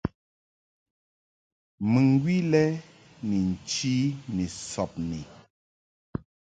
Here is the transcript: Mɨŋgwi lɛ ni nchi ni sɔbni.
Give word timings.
Mɨŋgwi 1.91 2.35
lɛ 2.51 2.63
ni 3.27 3.37
nchi 3.51 3.95
ni 4.35 4.45
sɔbni. 4.71 5.19